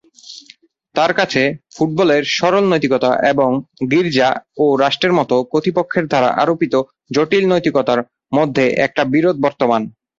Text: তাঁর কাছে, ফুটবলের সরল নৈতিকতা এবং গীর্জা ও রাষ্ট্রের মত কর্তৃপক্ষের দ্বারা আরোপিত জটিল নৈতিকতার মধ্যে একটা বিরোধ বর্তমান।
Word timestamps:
তাঁর 0.95 1.11
কাছে, 1.13 1.41
ফুটবলের 1.75 2.23
সরল 2.37 2.65
নৈতিকতা 2.67 3.11
এবং 3.31 3.49
গীর্জা 3.91 4.29
ও 4.57 4.65
রাষ্ট্রের 4.83 5.13
মত 5.13 5.31
কর্তৃপক্ষের 5.51 6.05
দ্বারা 6.07 6.29
আরোপিত 6.41 6.73
জটিল 7.15 7.43
নৈতিকতার 7.47 7.99
মধ্যে 8.31 8.65
একটা 8.85 9.01
বিরোধ 9.13 9.35
বর্তমান। 9.45 9.81